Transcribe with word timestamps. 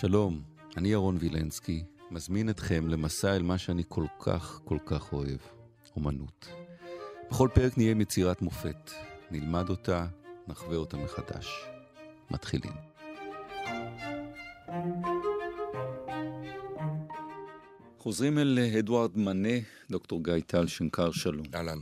שלום, 0.00 0.42
אני 0.76 0.88
ירון 0.88 1.16
וילנסקי, 1.20 1.84
מזמין 2.10 2.50
אתכם 2.50 2.88
למסע 2.88 3.36
אל 3.36 3.42
מה 3.42 3.58
שאני 3.58 3.82
כל 3.88 4.04
כך 4.18 4.60
כל 4.64 4.78
כך 4.86 5.12
אוהב, 5.12 5.38
אומנות. 5.96 6.48
בכל 7.30 7.48
פרק 7.54 7.78
נהיה 7.78 7.90
עם 7.90 8.00
יצירת 8.00 8.42
מופת, 8.42 8.90
נלמד 9.30 9.68
אותה, 9.68 10.06
נחווה 10.48 10.76
אותה 10.76 10.96
מחדש. 10.96 11.48
מתחילים. 12.30 12.72
חוזרים 17.98 18.38
אל 18.38 18.58
אדוארד 18.78 19.18
מנה, 19.18 19.58
דוקטור 19.90 20.24
גיא 20.24 20.34
טל, 20.46 20.66
שנקר 20.66 21.10
שלום. 21.10 21.46
אהלן. 21.54 21.78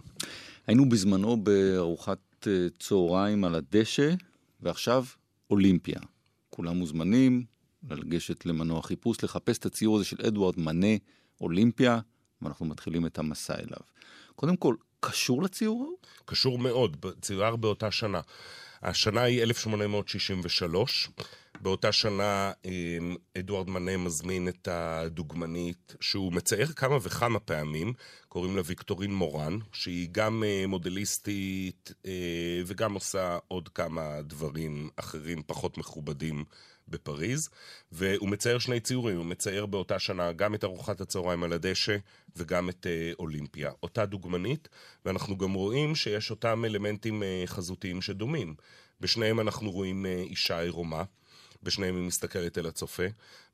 היינו 0.67 0.89
בזמנו 0.89 1.37
בארוחת 1.37 2.47
אה, 2.47 2.67
צהריים 2.79 3.45
על 3.45 3.55
הדשא, 3.55 4.15
ועכשיו 4.61 5.05
אולימפיה. 5.51 6.01
כולם 6.51 6.77
מוזמנים 6.77 7.45
לגשת 7.95 8.47
למנוע 8.47 8.83
חיפוש, 8.83 9.25
לחפש 9.25 9.59
את 9.59 9.67
הציור 9.67 9.97
הזה 9.97 10.05
של 10.05 10.27
אדוארד 10.27 10.61
מנה, 10.61 10.97
אולימפיה, 11.41 12.01
ואנחנו 12.43 12.67
מתחילים 12.67 13.07
את 13.07 13.19
המסע 13.19 13.55
אליו. 13.55 13.81
קודם 14.35 14.57
כל, 14.57 14.75
קשור 15.01 15.43
לציור? 15.43 15.97
קשור 16.25 16.59
מאוד, 16.59 17.07
צויר 17.21 17.57
באותה 17.57 17.91
שנה. 17.91 18.21
השנה 18.83 19.23
היא 19.23 19.43
1863. 19.43 21.09
באותה 21.61 21.93
שנה 21.93 22.53
אמ, 22.65 23.17
אדוארד 23.39 23.71
מנה 23.71 23.97
מזמין 23.97 24.49
את 24.49 24.69
הדוגמנית, 24.71 25.97
שהוא 26.01 26.33
מצייר 26.33 26.67
כמה 26.67 26.97
וכמה 27.03 27.41
פעמים, 27.41 27.93
קוראים 28.29 28.57
לה 28.57 28.63
ויקטורין 28.65 29.15
מורן, 29.15 29.59
שהיא 29.73 30.09
גם 30.13 30.45
אה, 30.47 30.65
מודליסטית 30.67 31.93
אה, 32.07 32.63
וגם 32.67 32.95
עושה 32.95 33.39
עוד 33.49 33.69
כמה 33.69 34.23
דברים 34.23 34.89
אחרים 34.97 35.43
פחות 35.47 35.79
מכובדים 35.79 36.45
בפריז, 36.91 37.49
והוא 37.93 38.29
מצייר 38.29 38.59
שני 38.59 38.81
ציורים, 38.81 39.17
הוא 39.17 39.27
מצייר 39.27 39.67
באותה 39.67 39.99
שנה 39.99 40.33
גם 40.33 40.55
את 40.55 40.65
ארוחת 40.65 41.01
הצהריים 41.01 41.43
על 41.43 41.53
הדשא 41.53 41.97
וגם 42.37 42.69
את 42.69 42.87
אה, 42.87 43.13
אולימפיה. 43.19 43.71
אותה 43.83 44.07
דוגמנית, 44.07 44.69
ואנחנו 45.05 45.39
גם 45.39 45.53
רואים 45.53 45.95
שיש 45.95 46.31
אותם 46.31 46.65
אלמנטים 46.65 47.23
חזותיים 47.47 48.03
שדומים. 48.03 48.55
בשניהם 49.01 49.41
אנחנו 49.41 49.71
רואים 49.71 50.07
אישה 50.07 50.61
עירומה. 50.61 51.05
בשניהם 51.63 51.97
היא 51.97 52.07
מסתכלת 52.07 52.59
אל 52.59 52.67
הצופה, 52.67 53.03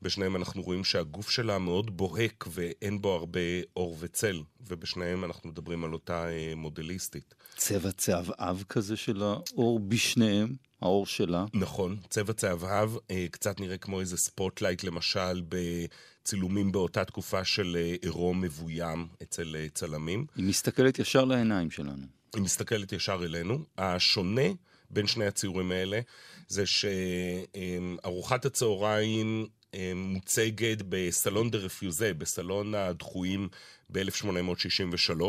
בשניהם 0.02 0.36
אנחנו 0.36 0.62
רואים 0.62 0.84
שהגוף 0.84 1.30
שלה 1.30 1.58
מאוד 1.58 1.96
בוהק 1.96 2.44
ואין 2.50 3.00
בו 3.00 3.14
הרבה 3.14 3.40
אור 3.76 3.96
וצל, 4.00 4.42
ובשניהם 4.60 5.24
אנחנו 5.24 5.50
מדברים 5.50 5.84
על 5.84 5.92
אותה 5.92 6.28
אה, 6.28 6.52
מודליסטית. 6.56 7.34
צבע 7.56 7.92
צהבהב 7.92 8.62
כזה 8.62 8.96
של 8.96 9.22
האור 9.22 9.80
בשניהם, 9.80 10.54
האור 10.82 11.06
שלה. 11.06 11.44
נכון, 11.54 11.96
צבע 12.08 12.32
צהבהב, 12.32 12.90
אה, 13.10 13.26
קצת 13.30 13.60
נראה 13.60 13.76
כמו 13.78 14.00
איזה 14.00 14.16
spotlight 14.16 14.84
למשל 14.84 15.42
בצילומים 15.48 16.72
באותה 16.72 17.04
תקופה 17.04 17.44
של 17.44 17.76
אה, 17.76 17.94
עירום 18.02 18.40
מבוים 18.40 19.08
אצל 19.22 19.56
צלמים. 19.74 20.26
היא 20.36 20.44
מסתכלת 20.44 20.98
ישר 20.98 21.24
לעיניים 21.24 21.70
שלנו. 21.70 22.06
היא 22.34 22.42
מסתכלת 22.42 22.92
ישר 22.92 23.20
אלינו. 23.24 23.58
השונה 23.78 24.42
בין 24.90 25.06
שני 25.06 25.26
הציורים 25.26 25.72
האלה 25.72 26.00
זה 26.48 26.64
שארוחת 26.66 28.44
הצהריים 28.44 29.46
מוצגת 29.94 30.78
ב 30.88 30.98
Salon 30.98 31.50
des 31.50 31.58
Refusés, 31.58 32.14
בסלון 32.14 32.74
הדחויים 32.74 33.48
ב-1863. 33.90 35.22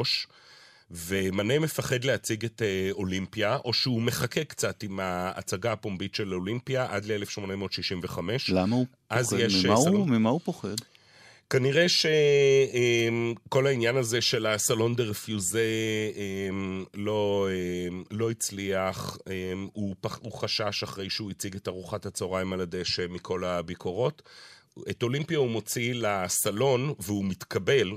ומנה 0.91 1.59
מפחד 1.59 2.03
להציג 2.03 2.45
את 2.45 2.61
אה, 2.61 2.89
אולימפיה, 2.91 3.57
או 3.65 3.73
שהוא 3.73 4.01
מחכה 4.01 4.43
קצת 4.43 4.83
עם 4.83 4.99
ההצגה 4.99 5.71
הפומבית 5.71 6.15
של 6.15 6.33
אולימפיה 6.33 6.87
עד 6.89 7.05
ל-1865. 7.05 8.19
למה 8.49 8.75
הוא 8.75 8.85
פוחד? 9.07 9.37
ממה, 9.65 9.73
הוא, 9.75 10.07
ממה 10.07 10.29
הוא 10.29 10.41
פוחד? 10.43 10.75
כנראה 11.49 11.85
שכל 11.89 13.67
העניין 13.67 13.97
הזה 13.97 14.21
של 14.21 14.45
הסלון 14.45 14.95
דה 14.95 15.03
רפיוזה 15.03 15.65
לא, 16.93 17.47
לא 18.11 18.31
הצליח, 18.31 19.17
הוא, 19.73 19.95
הוא 20.19 20.31
חשש 20.31 20.83
אחרי 20.83 21.09
שהוא 21.09 21.31
הציג 21.31 21.55
את 21.55 21.67
ארוחת 21.67 22.05
הצהריים 22.05 22.53
על 22.53 22.61
הדשא 22.61 23.05
מכל 23.09 23.43
הביקורות. 23.43 24.21
את 24.89 25.03
אולימפיה 25.03 25.37
הוא 25.37 25.49
מוציא 25.49 25.93
לסלון 25.93 26.93
והוא 26.99 27.25
מתקבל. 27.25 27.91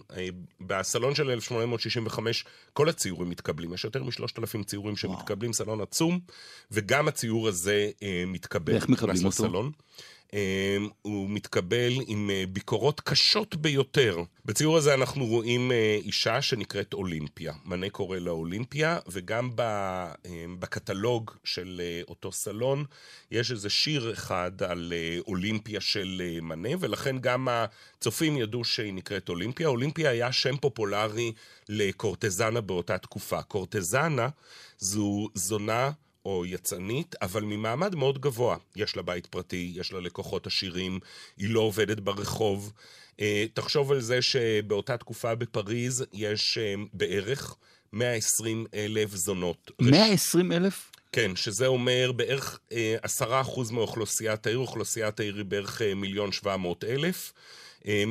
בסלון 0.60 1.14
של 1.14 1.30
1865 1.30 2.44
כל 2.72 2.88
הציורים 2.88 3.30
מתקבלים, 3.30 3.74
יש 3.74 3.84
יותר 3.84 4.02
משלושת 4.02 4.38
אלפים 4.38 4.64
ציורים 4.64 4.96
שמתקבלים, 4.96 5.52
סלון 5.52 5.80
עצום, 5.80 6.20
וגם 6.70 7.08
הציור 7.08 7.48
הזה 7.48 7.90
מתקבל. 8.26 8.74
איך 8.74 8.88
מקבלים 8.88 9.16
אותו? 9.16 9.28
לסלון. 9.28 9.72
אמ, 10.32 10.88
הוא 11.02 11.30
מתקבל 11.30 11.92
עם 12.06 12.30
אה, 12.30 12.44
ביקורות 12.48 13.00
קשות 13.00 13.56
ביותר. 13.56 14.22
בציור 14.44 14.76
הזה 14.76 14.94
אנחנו 14.94 15.26
רואים 15.26 15.72
אה, 15.72 15.98
אישה 16.02 16.42
שנקראת 16.42 16.94
אולימפיה. 16.94 17.52
מנה 17.64 17.90
קורא 17.90 18.18
לה 18.18 18.30
אולימפיה, 18.30 18.98
וגם 19.06 19.50
אמ, 20.26 20.56
בקטלוג 20.60 21.30
של 21.44 21.80
אה, 21.84 22.00
אותו 22.08 22.32
סלון 22.32 22.84
יש 23.30 23.50
איזה 23.50 23.70
שיר 23.70 24.12
אחד 24.12 24.62
על 24.62 24.92
אולימפיה 25.26 25.80
של 25.80 26.22
מנה, 26.42 26.68
ולכן 26.80 27.18
גם 27.18 27.48
הצופים 27.50 28.36
ידעו 28.36 28.64
שהיא 28.64 28.92
נקראת 28.92 29.28
אולימפיה. 29.28 29.68
אולימפיה 29.68 30.10
היה 30.10 30.32
שם 30.32 30.56
פופולרי 30.56 31.32
לקורטזנה 31.68 32.60
באותה 32.60 32.98
תקופה. 32.98 33.42
קורטזנה 33.42 34.28
זו 34.78 35.28
זונה 35.34 35.90
או 36.28 36.46
יצאנית, 36.46 37.14
אבל 37.22 37.42
ממעמד 37.42 37.94
מאוד 37.94 38.20
גבוה. 38.20 38.56
יש 38.76 38.96
לה 38.96 39.02
בית 39.02 39.26
פרטי, 39.26 39.72
יש 39.74 39.92
לה 39.92 40.00
לקוחות 40.00 40.46
עשירים, 40.46 40.98
היא 41.36 41.50
לא 41.50 41.60
עובדת 41.60 42.00
ברחוב. 42.00 42.72
אה, 43.20 43.44
תחשוב 43.54 43.92
על 43.92 44.00
זה 44.00 44.22
שבאותה 44.22 44.96
תקופה 44.96 45.34
בפריז 45.34 46.04
יש 46.12 46.58
אה, 46.58 46.74
בערך 46.92 47.56
120 47.92 48.66
אלף 48.74 49.14
זונות. 49.14 49.70
120 49.80 50.52
אלף? 50.52 50.90
כן, 51.12 51.36
שזה 51.36 51.66
אומר 51.66 52.12
בערך 52.12 52.58
אה, 52.72 52.96
עשרה 53.02 53.40
אחוז 53.40 53.70
מאוכלוסיית 53.70 54.46
העיר, 54.46 54.58
אוכלוסיית 54.58 55.20
העיר 55.20 55.36
היא 55.36 55.44
בערך 55.44 55.82
מיליון 55.96 56.32
שבע 56.32 56.56
מאות 56.56 56.84
אלף. 56.84 57.32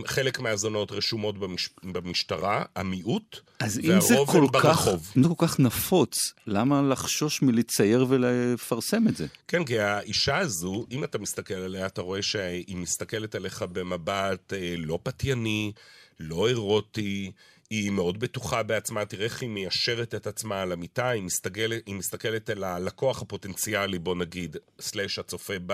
חלק 0.06 0.40
מהזונות 0.40 0.92
רשומות 0.92 1.38
במש... 1.38 1.70
במשטרה, 1.84 2.64
המיעוט, 2.76 3.40
והרוב 3.84 4.36
הם 4.36 4.48
ברחוב. 4.48 5.12
אם 5.18 5.24
זה 5.24 5.30
כל 5.30 5.48
כך 5.48 5.60
נפוץ, 5.60 6.16
למה 6.48 6.82
לחשוש 6.82 7.42
מלצייר 7.42 8.06
ולפרסם 8.10 9.08
את 9.08 9.18
זה? 9.18 9.26
כן, 9.48 9.66
כי 9.66 9.80
האישה 9.80 10.38
הזו, 10.38 10.86
אם 10.92 11.04
אתה 11.04 11.18
מסתכל 11.18 11.54
עליה, 11.54 11.86
אתה 11.86 12.02
רואה 12.02 12.22
שהיא 12.22 12.78
מסתכלת 12.78 13.36
עליך 13.36 13.62
במבט 13.62 14.54
אה, 14.54 14.76
לא 14.78 15.00
פתייני, 15.04 15.72
לא 16.20 16.48
אירוטי. 16.48 17.32
היא 17.70 17.92
מאוד 17.92 18.20
בטוחה 18.20 18.64
בעצמה, 18.64 19.06
תראה 19.06 19.26
איך 19.26 19.42
היא 19.42 19.50
מיישרת 19.50 20.16
את 20.16 20.28
עצמה 20.28 20.62
על 20.62 20.72
המיטה, 20.72 21.10
היא 21.10 21.22
מסתכלת, 21.24 21.82
היא 21.86 21.96
מסתכלת 21.96 22.50
אל 22.50 22.64
הלקוח 22.64 23.22
הפוטנציאלי, 23.22 24.00
בוא 24.00 24.16
נגיד, 24.16 24.58
סלאש 24.80 25.20
הצופה 25.20 25.54
ב, 25.66 25.72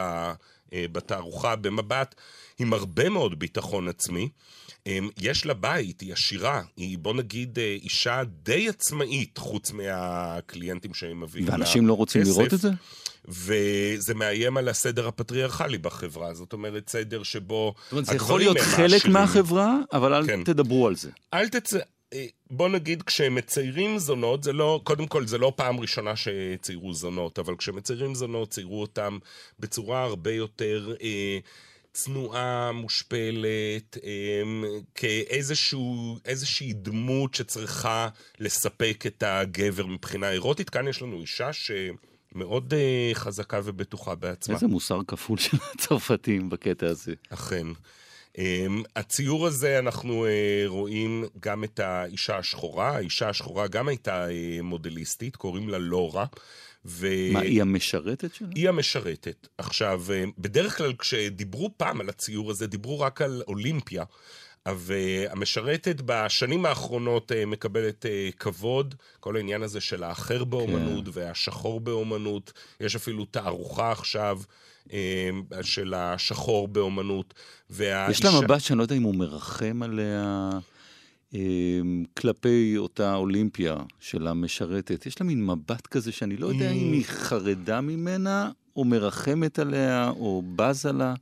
אה, 0.74 0.86
בתערוכה, 0.92 1.56
במבט 1.56 2.16
עם 2.60 2.74
הרבה 2.74 3.10
מאוד 3.10 3.40
ביטחון 3.40 3.88
עצמי. 3.88 4.30
אמ, 4.88 5.10
יש 5.18 5.46
לה 5.46 5.54
בית, 5.54 6.02
היא 6.02 6.14
עשירה, 6.14 6.62
היא 6.78 6.98
בוא 6.98 7.14
נגיד 7.14 7.60
אה, 7.60 7.78
אישה 7.84 8.22
די 8.44 8.70
עצמאית, 8.70 9.38
חוץ 9.38 9.72
מהקליינטים 9.72 10.94
שהם 10.94 11.22
מביאים 11.22 11.48
לה 11.48 11.54
ואנשים 11.54 11.88
לא 11.88 11.94
רוצים 11.94 12.22
כסף. 12.22 12.32
לראות 12.32 12.54
את 12.54 12.60
זה? 12.60 12.70
וזה 13.28 14.14
מאיים 14.14 14.58
על 14.58 14.70
הסדר 14.70 15.08
הפטריארכלי 15.08 15.78
בחברה, 15.78 16.34
זאת 16.34 16.54
אומרת, 16.54 16.90
סדר 16.90 17.24
שבו 17.24 17.74
זאת 17.84 17.92
אומרת, 17.92 18.06
זה 18.06 18.16
יכול 18.16 18.40
להיות 18.40 18.60
חלק. 18.60 19.06
מהחברה, 19.06 19.76
אבל 19.94 20.14
אל 20.14 20.28
כן. 20.28 20.44
תדברו 20.44 20.88
על 20.88 20.96
זה. 20.96 21.10
אל 21.34 21.50
תצא... 21.50 21.80
אה, 22.14 22.26
בוא 22.52 22.70
נגיד, 22.70 23.02
כשמציירים 23.04 23.98
זונות, 23.98 24.44
זה 24.44 24.54
לא, 24.54 24.82
קודם 24.84 25.08
כל, 25.08 25.28
זה 25.28 25.38
לא 25.38 25.54
פעם 25.56 25.80
ראשונה 25.80 26.14
שציירו 26.16 26.94
זונות, 26.94 27.40
אבל 27.40 27.56
כשמציירים 27.56 28.16
זונות, 28.16 28.50
ציירו 28.50 28.82
אותם 28.82 29.18
בצורה 29.60 30.04
הרבה 30.04 30.32
יותר... 30.32 30.96
אה, 31.02 31.40
צנועה, 31.94 32.72
מושפלת, 32.72 33.98
אמ, 34.04 34.64
כאיזושהי 34.96 36.74
דמות 36.74 37.34
שצריכה 37.34 38.10
לספק 38.40 39.04
את 39.08 39.24
הגבר 39.28 39.86
מבחינה 39.86 40.32
אירוטית. 40.32 40.70
כאן 40.70 40.88
יש 40.88 41.02
לנו 41.02 41.22
אישה 41.22 41.54
ש... 41.54 41.72
מאוד 42.36 42.74
uh, 42.74 43.16
חזקה 43.16 43.60
ובטוחה 43.64 44.16
בעצמה. 44.16 44.56
איזה 44.56 44.68
מוסר 44.68 45.00
כפול 45.08 45.38
של 45.38 45.58
הצרפתים 45.74 46.50
בקטע 46.50 46.88
הזה. 46.88 47.14
אכן. 47.30 47.68
Um, 48.38 48.42
הציור 48.96 49.48
הזה 49.48 49.80
אנחנו 49.80 50.26
uh, 50.26 50.30
רואים 50.68 51.26
גם 51.40 51.64
את 51.64 51.80
האישה 51.80 52.38
השחורה, 52.38 52.96
האישה 52.96 53.30
השחורה 53.30 53.68
גם 53.68 53.88
הייתה 53.88 54.28
uh, 54.28 54.62
מודליסטית, 54.62 55.36
קוראים 55.36 55.70
לה 55.70 55.78
לורה. 55.78 56.26
ו... 56.86 57.08
מה, 57.32 57.40
היא 57.40 57.62
המשרתת 57.62 58.36
שלה? 58.36 58.48
היא 58.56 58.70
המשרתת. 58.70 59.48
עכשיו, 59.58 60.04
אה, 60.14 60.24
בדרך 60.38 60.78
כלל 60.78 60.94
כשדיברו 60.94 61.70
פעם 61.78 62.02
על 62.02 62.10
הציור 62.10 62.52
הזה, 62.52 62.68
דיברו 62.68 63.00
רק 63.00 63.22
על 63.22 63.44
אולימפיה. 63.48 64.04
והמשרתת 64.68 66.02
בשנים 66.06 66.66
האחרונות 66.66 67.32
אה, 67.32 67.46
מקבלת 67.46 68.06
אה, 68.06 68.30
כבוד, 68.40 68.96
כל 69.20 69.36
העניין 69.36 69.64
הזה 69.64 69.82
של 69.82 70.04
האחר 70.04 70.44
באומנות 70.44 71.06
כן. 71.06 71.12
והשחור 71.14 71.80
באומנות. 71.80 72.54
יש 72.80 72.96
אפילו 72.96 73.26
תערוכה 73.26 73.92
עכשיו 73.92 74.40
אה, 74.94 75.30
של 75.62 75.94
השחור 75.94 76.68
באומנות. 76.68 77.34
והאישה... 77.70 78.28
יש 78.28 78.34
לה 78.34 78.42
מבט 78.42 78.62
שאני 78.62 78.78
לא 78.78 78.84
יודע 78.84 78.96
אם 78.96 79.04
הוא 79.04 79.16
מרחם 79.16 79.84
עליה 79.84 80.50
כלפי 82.18 82.74
אותה 82.78 83.16
אולימפיה 83.16 83.76
של 84.00 84.28
המשרתת. 84.28 85.06
יש 85.06 85.22
לה 85.22 85.28
מין 85.28 85.46
מבט 85.46 85.88
כזה 85.88 86.12
שאני 86.12 86.38
לא 86.38 86.48
יודע 86.48 86.72
אם 86.72 86.94
היא 86.94 87.06
חרדה 87.06 87.82
ממנה, 87.82 88.52
או 88.76 88.86
מרחמת 88.86 89.60
עליה, 89.60 90.10
או 90.10 90.44
בזה 90.56 90.92
לה. 90.92 91.14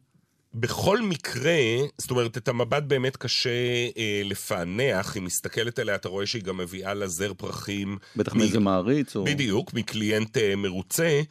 בכל 0.53 1.01
מקרה, 1.01 1.59
זאת 1.97 2.11
אומרת, 2.11 2.37
את 2.37 2.47
המבט 2.47 2.83
באמת 2.83 3.17
קשה 3.17 3.49
אה, 3.97 4.21
לפענח. 4.25 5.17
אם 5.17 5.25
מסתכלת 5.25 5.79
עליה, 5.79 5.95
אתה 5.95 6.09
רואה 6.09 6.25
שהיא 6.25 6.43
גם 6.43 6.57
מביאה 6.57 6.93
לה 6.93 7.07
זר 7.07 7.33
פרחים. 7.33 7.97
בטח 8.15 8.33
מאיזה 8.33 8.59
מעריץ. 8.59 9.15
או... 9.15 9.23
בדיוק, 9.23 9.73
מקליינט 9.73 10.37
אה, 10.37 10.55
מרוצה. 10.55 11.21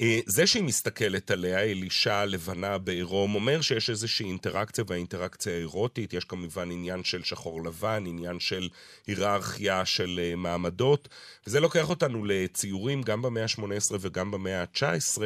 אה, 0.00 0.20
זה 0.26 0.46
שהיא 0.46 0.62
מסתכלת 0.62 1.30
עליה, 1.30 1.58
אלישע 1.58 2.24
לבנה 2.24 2.78
בעירום, 2.78 3.34
אומר 3.34 3.60
שיש 3.60 3.90
איזושהי 3.90 4.26
אינטראקציה, 4.26 4.84
והאינטראקציה 4.86 5.56
אירוטית. 5.56 6.12
יש 6.12 6.24
כמובן 6.24 6.70
עניין 6.70 7.04
של 7.04 7.22
שחור 7.22 7.64
לבן, 7.64 8.04
עניין 8.06 8.40
של 8.40 8.68
היררכיה 9.06 9.84
של 9.84 10.20
אה, 10.22 10.36
מעמדות. 10.36 11.08
וזה 11.46 11.60
לוקח 11.60 11.90
אותנו 11.90 12.24
לציורים 12.24 13.02
גם 13.02 13.22
במאה 13.22 13.42
ה-18 13.42 13.94
וגם 14.00 14.30
במאה 14.30 14.62
ה-19 14.62 15.22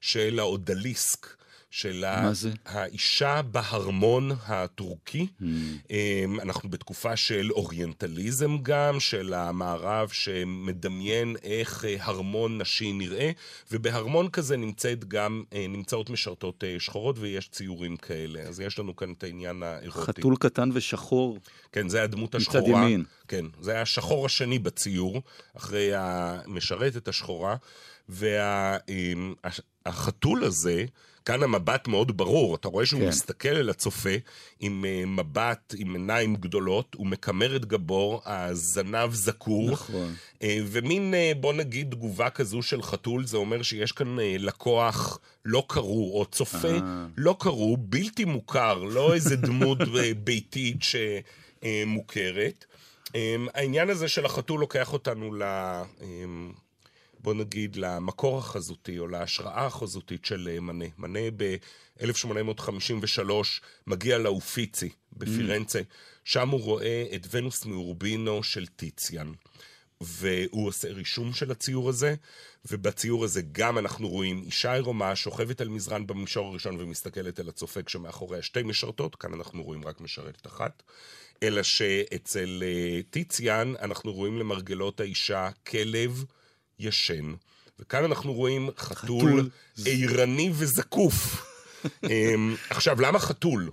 של 0.00 0.38
האודליסק. 0.38 1.43
של 1.74 2.04
האישה 2.64 3.42
בהרמון 3.42 4.30
הטורקי. 4.46 5.26
Mm. 5.40 5.44
אנחנו 6.42 6.68
בתקופה 6.68 7.16
של 7.16 7.52
אוריינטליזם 7.52 8.58
גם, 8.62 9.00
של 9.00 9.34
המערב 9.34 10.08
שמדמיין 10.08 11.36
איך 11.42 11.84
אה, 11.84 11.96
הרמון 12.00 12.60
נשי 12.60 12.92
נראה, 12.92 13.30
ובהרמון 13.70 14.28
כזה 14.28 14.56
נמצאת 14.56 15.04
גם, 15.04 15.42
אה, 15.52 15.66
נמצאות 15.68 16.10
משרתות 16.10 16.64
אה, 16.64 16.76
שחורות 16.78 17.16
ויש 17.18 17.48
ציורים 17.48 17.96
כאלה. 17.96 18.40
אז 18.40 18.60
יש 18.60 18.78
לנו 18.78 18.96
כאן 18.96 19.12
את 19.12 19.24
העניין 19.24 19.62
האירוטי. 19.62 20.00
חתול 20.00 20.36
קטן 20.36 20.70
ושחור. 20.72 21.38
כן, 21.72 21.88
זה 21.88 22.02
הדמות 22.02 22.34
השחורה. 22.34 22.60
מצד 22.60 22.68
ימין. 22.68 23.04
כן, 23.28 23.44
זה 23.60 23.80
השחור 23.80 24.26
השני 24.26 24.58
בציור, 24.58 25.22
אחרי 25.56 25.90
המשרתת 25.94 27.08
השחורה. 27.08 27.56
והחתול 29.86 30.40
וה, 30.40 30.46
הזה, 30.46 30.84
כאן 31.24 31.42
המבט 31.42 31.88
מאוד 31.88 32.16
ברור, 32.16 32.54
אתה 32.54 32.68
רואה 32.68 32.86
שהוא 32.86 33.00
כן. 33.00 33.08
מסתכל 33.08 33.48
אל 33.48 33.70
הצופה 33.70 34.10
עם 34.60 34.84
uh, 34.84 35.06
מבט, 35.06 35.74
עם 35.78 35.94
עיניים 35.94 36.36
גדולות, 36.36 36.94
הוא 36.94 37.06
מקמר 37.06 37.56
את 37.56 37.64
גבור, 37.64 38.22
הזנב 38.24 39.12
זקור. 39.12 39.70
נכון. 39.70 40.14
Uh, 40.38 40.44
ומין, 40.66 41.14
uh, 41.14 41.38
בוא 41.38 41.52
נגיד, 41.52 41.90
תגובה 41.90 42.30
כזו 42.30 42.62
של 42.62 42.82
חתול, 42.82 43.26
זה 43.26 43.36
אומר 43.36 43.62
שיש 43.62 43.92
כאן 43.92 44.18
uh, 44.18 44.22
לקוח 44.38 45.18
לא 45.44 45.64
קרוא, 45.68 46.20
או 46.20 46.26
צופה 46.26 46.68
אה. 46.68 47.06
לא 47.16 47.36
קרוא, 47.38 47.76
בלתי 47.80 48.24
מוכר, 48.24 48.74
לא 48.74 49.14
איזה 49.14 49.36
דמות 49.36 49.78
ביתית 50.24 50.76
שמוכרת. 51.62 52.64
Uh, 53.06 53.14
העניין 53.54 53.90
הזה 53.90 54.08
של 54.08 54.26
החתול 54.26 54.60
לוקח 54.60 54.92
אותנו 54.92 55.34
ל... 55.34 55.42
Uh, 56.00 56.04
בוא 57.24 57.34
נגיד, 57.34 57.76
למקור 57.76 58.38
החזותי 58.38 58.98
או 58.98 59.06
להשראה 59.06 59.66
החזותית 59.66 60.24
של 60.24 60.48
אה, 60.52 60.60
מנה. 60.60 60.84
מנה 60.98 61.30
ב-1853 61.36 63.30
מגיע 63.86 64.18
לאופיצי 64.18 64.88
בפירנצה, 65.12 65.80
mm. 65.80 65.84
שם 66.24 66.48
הוא 66.48 66.60
רואה 66.60 67.06
את 67.14 67.26
ונוס 67.30 67.64
מאורבינו 67.64 68.42
של 68.42 68.66
טיציאן. 68.66 69.32
והוא 70.00 70.68
עושה 70.68 70.88
רישום 70.88 71.32
של 71.32 71.50
הציור 71.50 71.88
הזה, 71.88 72.14
ובציור 72.70 73.24
הזה 73.24 73.42
גם 73.52 73.78
אנחנו 73.78 74.08
רואים 74.08 74.42
אישה 74.42 74.72
עירומה 74.72 75.16
שוכבת 75.16 75.60
על 75.60 75.68
מזרן 75.68 76.06
במישור 76.06 76.48
הראשון 76.48 76.80
ומסתכלת 76.80 77.40
אל 77.40 77.48
הצופה 77.48 77.82
כשמאחוריה 77.82 78.42
שתי 78.42 78.62
משרתות, 78.62 79.16
כאן 79.16 79.34
אנחנו 79.34 79.62
רואים 79.62 79.84
רק 79.84 80.00
משרתת 80.00 80.46
אחת. 80.46 80.82
אלא 81.42 81.62
שאצל 81.62 82.62
uh, 82.62 83.10
טיציאן 83.10 83.74
אנחנו 83.80 84.12
רואים 84.12 84.38
למרגלות 84.38 85.00
האישה 85.00 85.50
כלב, 85.66 86.24
ישן. 86.78 87.34
וכאן 87.78 88.04
אנחנו 88.04 88.32
רואים 88.32 88.68
חתול, 88.76 89.20
חתול. 89.20 89.50
עירני 89.84 90.50
וזקוף. 90.54 91.46
אמ, 92.10 92.54
עכשיו, 92.70 93.00
למה 93.00 93.18
חתול? 93.18 93.70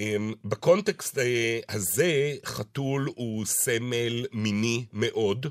אמ, 0.00 0.34
בקונטקסט 0.44 1.18
אה, 1.18 1.60
הזה, 1.68 2.34
חתול 2.44 3.08
הוא 3.14 3.46
סמל 3.46 4.26
מיני 4.32 4.84
מאוד. 4.92 5.46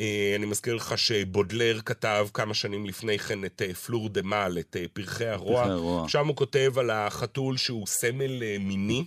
אה, 0.00 0.32
אני 0.36 0.46
מזכיר 0.46 0.74
לך 0.74 0.98
שבודלר 0.98 1.80
כתב 1.84 2.28
כמה 2.34 2.54
שנים 2.54 2.86
לפני 2.86 3.18
כן 3.18 3.44
את 3.44 3.62
אה, 3.62 3.74
פלור 3.74 4.08
דה 4.08 4.22
מאל, 4.22 4.58
את 4.58 4.76
פרחי 4.92 5.26
הרוע. 5.26 6.08
שם 6.08 6.26
הוא 6.26 6.36
כותב 6.36 6.72
על 6.76 6.90
החתול 6.90 7.56
שהוא 7.56 7.86
סמל 7.86 8.58
מיני. 8.58 9.04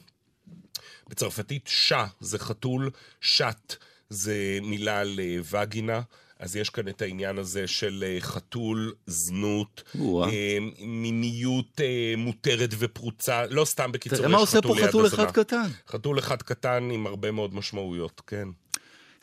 בצרפתית 1.08 1.64
שא 1.68 2.06
זה 2.20 2.40
חתול, 2.40 2.90
שט 3.22 3.76
זה 4.10 4.60
מילה 4.62 5.04
לווגינה. 5.04 6.02
אז 6.44 6.56
יש 6.56 6.70
כאן 6.70 6.88
את 6.88 7.02
העניין 7.02 7.38
הזה 7.38 7.68
של 7.68 8.04
אה, 8.08 8.18
חתול, 8.22 8.94
זנות, 9.08 9.84
אה, 9.96 10.58
מיניות 10.80 11.82
אה, 11.82 12.14
מותרת 12.18 12.70
ופרוצה, 12.80 13.46
לא 13.50 13.66
סתם 13.66 13.92
בקיצור, 13.92 14.18
תראה 14.18 14.30
מה 14.30 14.38
עושה 14.38 14.62
פה 14.62 14.76
חתול 14.88 15.08
אחד 15.08 15.32
קטן. 15.32 15.68
חתול 15.88 16.20
אחד 16.20 16.42
קטן 16.42 16.90
עם 16.92 17.08
הרבה 17.08 17.32
מאוד 17.32 17.56
משמעויות, 17.56 18.22
כן. 18.28 18.48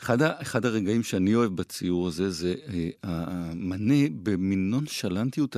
אחד, 0.01 0.21
אחד 0.21 0.65
הרגעים 0.65 1.03
שאני 1.03 1.35
אוהב 1.35 1.55
בציור 1.55 2.07
הזה, 2.07 2.29
זה 2.29 2.55
המנה 3.03 4.03
במין 4.23 4.69
נונשלנטיות, 4.69 5.57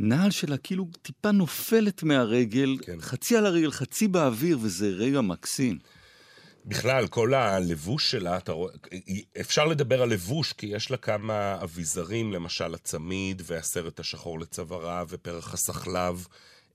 הנעל 0.00 0.30
שלה 0.30 0.56
כאילו 0.56 0.86
טיפה 1.02 1.30
נופלת 1.30 2.02
מהרגל, 2.02 2.76
כן. 2.82 3.00
חצי 3.00 3.36
על 3.36 3.46
הרגל, 3.46 3.70
חצי 3.70 4.08
באוויר, 4.08 4.58
וזה 4.62 4.88
רגע 4.88 5.20
מקסים. 5.20 5.78
בכלל, 6.68 7.06
כל 7.06 7.34
הלבוש 7.34 8.10
שלה, 8.10 8.36
אתה 8.36 8.52
רואה, 8.52 8.72
אפשר 9.40 9.66
לדבר 9.66 10.02
על 10.02 10.08
לבוש, 10.08 10.52
כי 10.52 10.66
יש 10.66 10.90
לה 10.90 10.96
כמה 10.96 11.58
אביזרים, 11.62 12.32
למשל 12.32 12.74
הצמיד, 12.74 13.42
והסרט 13.46 14.00
השחור 14.00 14.40
לצווארה, 14.40 15.04
ופרח 15.08 15.54
הסחלב 15.54 16.26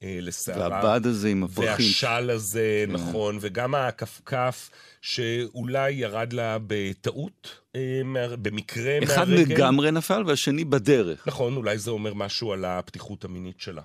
אה, 0.03 0.17
לשערה. 0.21 0.69
והבד 0.69 1.05
הזה 1.05 1.29
עם 1.29 1.43
הפרחים. 1.43 1.85
והשל 1.85 2.29
הזה, 2.29 2.83
כן. 2.87 2.91
נכון, 2.91 3.37
וגם 3.41 3.75
הכפכף, 3.75 4.69
שאולי 5.01 5.91
ירד 5.91 6.33
לה 6.33 6.57
בטעות, 6.67 7.59
אה, 7.75 8.01
במקרה 8.41 8.99
אחד 9.03 9.27
מהרגל. 9.27 9.43
אחד 9.43 9.51
לגמרי 9.51 9.91
נפל, 9.91 10.23
והשני 10.25 10.65
בדרך. 10.65 11.27
נכון, 11.27 11.55
אולי 11.55 11.77
זה 11.77 11.91
אומר 11.91 12.13
משהו 12.13 12.53
על 12.53 12.65
הפתיחות 12.65 13.25
המינית 13.25 13.59
שלה. 13.59 13.81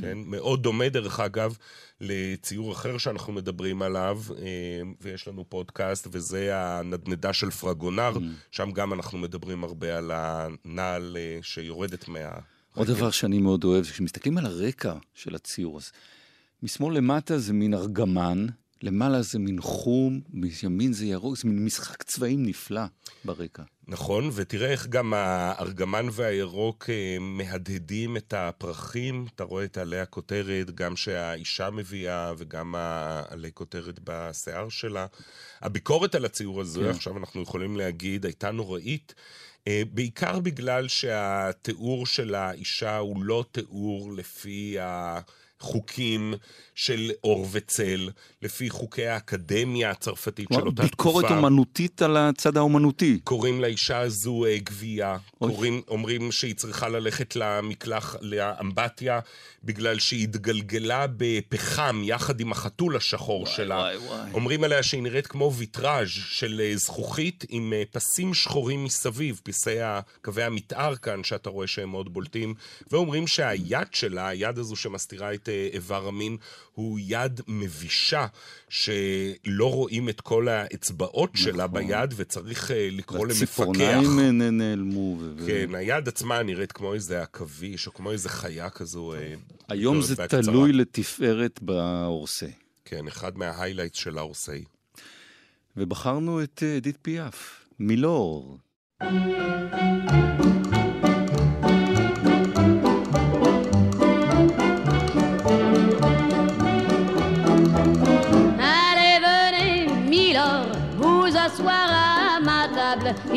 כן? 0.00 0.18
מאוד 0.26 0.62
דומה, 0.62 0.88
דרך 0.88 1.20
אגב, 1.20 1.56
לציור 2.00 2.72
אחר 2.72 2.98
שאנחנו 2.98 3.32
מדברים 3.32 3.82
עליו, 3.82 4.20
אה, 4.38 4.44
ויש 5.00 5.28
לנו 5.28 5.44
פודקאסט, 5.48 6.06
וזה 6.12 6.50
הנדנדה 6.56 7.32
של 7.32 7.50
פרגונר, 7.50 8.12
mm. 8.16 8.20
שם 8.50 8.70
גם 8.70 8.92
אנחנו 8.92 9.18
מדברים 9.18 9.64
הרבה 9.64 9.98
על 9.98 10.10
הנעל 10.14 11.16
אה, 11.20 11.38
שיורדת 11.42 12.08
מה... 12.08 12.18
עוד 12.74 12.86
דבר 12.86 13.10
שאני 13.10 13.38
מאוד 13.38 13.64
אוהב, 13.64 13.84
כשמסתכלים 13.84 14.38
על 14.38 14.46
הרקע 14.46 14.94
של 15.14 15.34
הציור, 15.34 15.78
אז 15.78 15.92
משמאל 16.62 16.96
למטה 16.96 17.38
זה 17.38 17.52
מין 17.52 17.74
ארגמן, 17.74 18.46
למעלה 18.82 19.22
זה 19.22 19.38
מין 19.38 19.60
חום, 19.60 20.20
מימין 20.30 20.92
זה 20.92 21.06
ירוק, 21.06 21.36
זה 21.36 21.48
מין 21.48 21.64
משחק 21.64 22.02
צבעים 22.02 22.46
נפלא 22.46 22.82
ברקע. 23.24 23.62
נכון, 23.88 24.30
ותראה 24.34 24.70
איך 24.70 24.86
גם 24.86 25.14
הארגמן 25.14 26.06
והירוק 26.12 26.90
אה, 26.90 27.16
מהדהדים 27.20 28.16
את 28.16 28.34
הפרחים. 28.36 29.26
אתה 29.34 29.44
רואה 29.44 29.64
את 29.64 29.78
עלי 29.78 30.00
הכותרת, 30.00 30.70
גם 30.70 30.96
שהאישה 30.96 31.70
מביאה 31.70 32.32
וגם 32.38 32.74
העלי 32.74 33.50
כותרת 33.54 34.00
בשיער 34.04 34.68
שלה. 34.68 35.06
הביקורת 35.60 36.14
על 36.14 36.24
הציור 36.24 36.60
הזה, 36.60 36.80
כן. 36.80 36.90
עכשיו 36.90 37.18
אנחנו 37.18 37.42
יכולים 37.42 37.76
להגיד, 37.76 38.24
הייתה 38.24 38.50
נוראית. 38.50 39.14
אה, 39.68 39.82
בעיקר 39.92 40.40
בגלל 40.40 40.88
שהתיאור 40.88 42.06
של 42.06 42.34
האישה 42.34 42.96
הוא 42.96 43.24
לא 43.24 43.44
תיאור 43.52 44.12
לפי 44.12 44.78
ה... 44.80 45.20
חוקים 45.60 46.34
של 46.74 47.10
אור 47.24 47.48
וצל, 47.50 48.10
לפי 48.42 48.70
חוקי 48.70 49.06
האקדמיה 49.06 49.90
הצרפתית 49.90 50.48
של 50.52 50.60
אותה 50.60 50.88
תקופה. 50.88 51.18
ביקורת 51.20 51.30
אומנותית 51.30 52.02
על 52.02 52.16
הצד 52.16 52.56
האומנותי. 52.56 53.18
קוראים 53.24 53.60
לאישה 53.60 53.98
הזו 53.98 54.44
אה, 54.44 54.58
גבייה, 54.58 55.16
קוראים, 55.38 55.82
אומרים 55.88 56.32
שהיא 56.32 56.54
צריכה 56.54 56.88
ללכת 56.88 57.36
למקלח, 57.36 58.16
לאמבטיה, 58.20 59.20
בגלל 59.64 59.98
שהיא 59.98 60.22
התגלגלה 60.22 61.06
בפחם 61.16 62.02
יחד 62.04 62.40
עם 62.40 62.52
החתול 62.52 62.96
השחור 62.96 63.40
וואי, 63.42 63.52
שלה. 63.54 63.76
וואי, 63.76 63.96
וואי. 63.96 64.30
אומרים 64.34 64.64
עליה 64.64 64.82
שהיא 64.82 65.02
נראית 65.02 65.26
כמו 65.26 65.52
ויטראז' 65.54 66.08
של 66.08 66.60
אה, 66.64 66.76
זכוכית 66.76 67.44
עם 67.48 67.72
אה, 67.72 67.82
פסים 67.90 68.34
שחורים 68.34 68.84
מסביב, 68.84 69.40
פסי 69.44 69.76
קווי 70.22 70.42
המתאר 70.42 70.96
כאן, 70.96 71.24
שאתה 71.24 71.50
רואה 71.50 71.66
שהם 71.66 71.90
מאוד 71.90 72.12
בולטים, 72.12 72.54
ואומרים 72.90 73.26
שהיד 73.26 73.88
שלה, 73.92 74.28
היד 74.28 74.58
הזו 74.58 74.76
שמסתירה 74.76 75.34
את 75.34 75.48
איבר 75.72 76.08
המין 76.08 76.36
הוא 76.72 76.98
יד 77.02 77.40
מבישה, 77.48 78.26
שלא 78.68 79.72
רואים 79.72 80.08
את 80.08 80.20
כל 80.20 80.48
האצבעות 80.48 81.30
נכון. 81.34 81.52
שלה 81.52 81.66
ביד, 81.66 82.14
וצריך 82.16 82.70
אה, 82.70 82.88
לקרוא 82.90 83.26
למפקח. 83.26 83.40
והציפורניים 83.40 84.20
נעלמו. 84.58 85.16
ו... 85.20 85.46
כן, 85.46 85.74
היד 85.74 86.08
עצמה 86.08 86.42
נראית 86.42 86.72
כמו 86.72 86.94
איזה 86.94 87.22
עכביש, 87.22 87.86
או 87.86 87.94
כמו 87.94 88.10
איזה 88.10 88.28
חיה 88.28 88.70
כזו. 88.70 89.12
היום 89.68 90.02
זה 90.02 90.26
תלוי 90.26 90.72
לתפארת 90.72 91.62
באורסה. 91.62 92.46
כן, 92.84 93.06
אחד 93.06 93.38
מההיילייטס 93.38 93.98
של 93.98 94.18
האורסאי. 94.18 94.64
ובחרנו 95.76 96.42
את 96.42 96.62
אדית 96.62 96.98
פיאף, 97.02 97.64
מילור. 97.78 98.58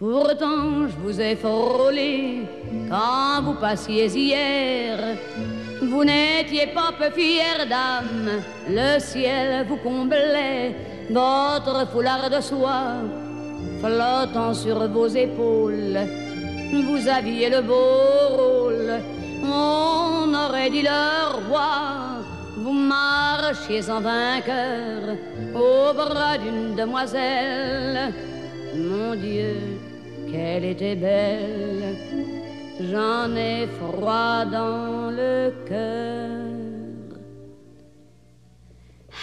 Pourtant, 0.00 0.88
je 0.88 0.96
vous 1.02 1.20
ai 1.20 1.36
frôlé 1.36 2.46
quand 2.88 3.42
vous 3.42 3.60
passiez 3.60 4.06
hier. 4.06 4.96
Vous 5.82 6.02
n'étiez 6.02 6.68
pas 6.68 6.90
peu 6.98 7.10
fière 7.10 7.66
d'âme, 7.68 8.40
le 8.66 8.98
ciel 8.98 9.66
vous 9.68 9.76
comblait, 9.76 10.74
votre 11.10 11.86
foulard 11.92 12.30
de 12.30 12.40
soie 12.40 13.02
flottant 13.82 14.54
sur 14.54 14.88
vos 14.88 15.06
épaules. 15.06 15.98
Vous 16.72 17.06
aviez 17.06 17.50
le 17.50 17.60
beau 17.60 18.38
rôle, 18.38 19.02
on 19.44 20.32
aurait 20.32 20.70
dit 20.70 20.80
le 20.80 21.46
roi. 21.46 22.22
Vous 22.56 22.72
marchiez 22.72 23.90
en 23.90 24.00
vainqueur 24.00 25.14
au 25.54 25.92
bras 25.92 26.38
d'une 26.38 26.74
demoiselle. 26.74 28.14
Mon 28.74 29.14
Dieu, 29.14 29.79
qu'elle 30.30 30.64
était 30.64 30.96
belle 30.96 31.96
j'en 32.90 33.34
ai 33.36 33.66
froid 33.78 34.44
dans 34.44 35.10
le 35.10 35.52
cœur. 35.68 36.30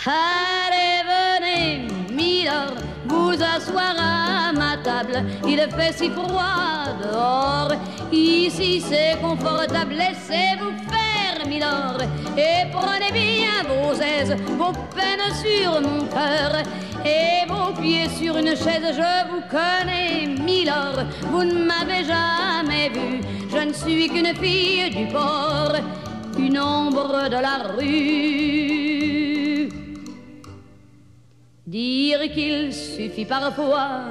Allez, 0.05 1.03
venez, 1.11 1.87
Milord, 2.13 2.75
vous 3.07 3.33
asseoir 3.33 3.95
à 3.97 4.53
ma 4.53 4.77
table. 4.77 5.23
Il 5.47 5.59
fait 5.75 5.93
si 5.93 6.09
froid 6.09 6.85
dehors, 7.01 7.71
ici 8.11 8.81
c'est 8.81 9.19
confortable. 9.21 9.95
Laissez-vous 9.95 10.71
faire, 10.89 11.06
Et 11.55 12.69
prenez 12.71 13.11
bien 13.11 13.63
vos 13.67 13.93
aises, 13.93 14.35
vos 14.57 14.73
peines 14.95 15.33
sur 15.43 15.81
mon 15.81 16.05
cœur. 16.05 16.63
Et 17.05 17.47
vos 17.47 17.79
pieds 17.79 18.09
sur 18.09 18.37
une 18.37 18.55
chaise, 18.55 18.95
je 18.95 19.29
vous 19.29 19.41
connais, 19.49 20.27
Milord, 20.43 21.05
vous 21.31 21.43
ne 21.43 21.65
m'avez 21.65 22.03
jamais 22.03 22.89
vu 22.89 23.21
je 23.49 23.57
ne 23.57 23.73
suis 23.73 24.07
qu'une 24.09 24.35
fille 24.35 24.89
du 24.89 25.07
port, 25.07 25.73
une 26.37 26.59
ombre 26.59 27.29
de 27.29 27.39
la 27.47 27.57
rue. 27.75 29.69
Dire 31.65 32.31
qu'il 32.33 32.73
suffit 32.73 33.25
parfois 33.25 34.01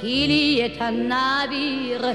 qu'il 0.00 0.30
y 0.30 0.60
ait 0.60 0.80
un 0.80 0.92
navire 0.92 2.14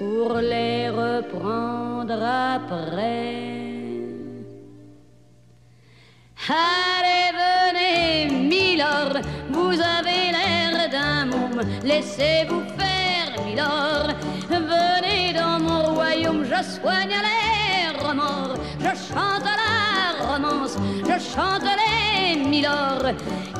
pour 0.00 0.32
les 0.38 0.88
reprendre 0.88 2.22
après. 2.56 3.50
Allez, 6.48 7.26
venez, 7.42 8.30
Milord, 8.48 9.16
vous 9.50 9.76
avez 9.98 10.22
l'air 10.36 10.88
d'un 10.90 11.26
môme, 11.26 11.60
laissez-vous 11.84 12.62
faire, 12.78 13.44
Milord, 13.44 14.08
venez 14.48 15.34
dans 15.34 15.58
mon 15.60 15.94
royaume, 15.96 16.44
je 16.44 16.62
soigne 16.76 17.16
les 17.28 17.98
remords, 18.02 18.56
je 18.78 18.92
chante 19.06 19.48
la 19.62 20.32
romance, 20.32 20.78
je 21.10 21.18
chante 21.32 21.68
les 21.82 22.48
Milord, 22.48 23.12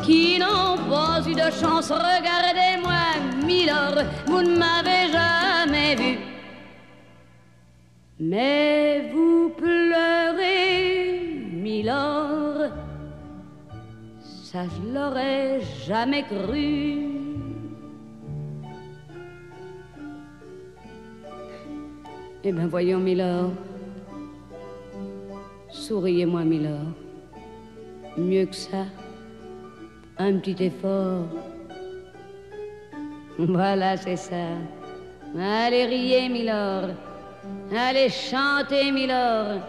qui 0.02 0.38
n'ont 0.38 0.78
pas 0.88 1.20
eu 1.28 1.34
de 1.34 1.50
chance, 1.60 1.90
regardez-moi, 1.90 3.02
Milord, 3.44 4.04
vous 4.26 4.40
ne 4.40 4.56
m'avez 4.56 5.12
jamais 5.12 5.94
vu. 5.96 6.29
Mais 8.22 9.10
vous 9.14 9.48
pleurez, 9.56 11.22
Milord, 11.52 12.68
ça 14.20 14.64
je 14.64 14.92
l'aurais 14.92 15.62
jamais 15.86 16.24
cru. 16.24 17.06
Eh 22.44 22.52
bien, 22.52 22.66
voyons, 22.66 22.98
Milord. 22.98 23.52
Souriez-moi, 25.70 26.44
Milord. 26.44 26.92
Mieux 28.18 28.44
que 28.44 28.54
ça, 28.54 28.84
un 30.18 30.36
petit 30.38 30.64
effort. 30.64 31.24
Voilà, 33.38 33.96
c'est 33.96 34.16
ça. 34.16 34.58
Allez, 35.38 35.86
riez, 35.86 36.28
Milord. 36.28 37.09
Allez 37.72 38.10
chanter, 38.10 38.90
Milord. 38.90 39.62